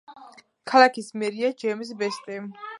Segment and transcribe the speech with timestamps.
[0.71, 2.43] ქალაქის მერია ჯეიმზ ბესტი.